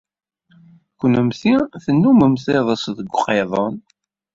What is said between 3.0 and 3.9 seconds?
uqiḍun.